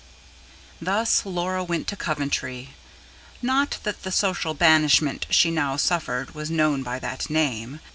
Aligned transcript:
XIX. 0.01 0.77
Thus 0.81 1.25
Laura 1.27 1.63
went 1.63 1.87
to 1.89 1.95
Coventry. 1.95 2.71
Not 3.39 3.77
that 3.83 4.01
the 4.01 4.11
social 4.11 4.55
banishment 4.55 5.27
she 5.29 5.51
now 5.51 5.77
suffered 5.77 6.33
was 6.33 6.49
known 6.49 6.81
by 6.81 6.97
that 6.97 7.29
name. 7.29 7.79